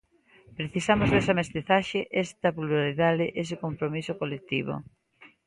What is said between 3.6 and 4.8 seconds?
compromiso colectivo.